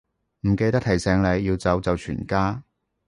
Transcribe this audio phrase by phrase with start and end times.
[0.47, 2.63] 唔記得提醒你，要走就全家